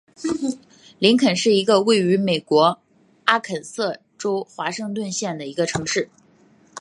[0.97, 2.79] 林肯是一个位于美国
[3.25, 6.09] 阿肯色州华盛顿县的城市。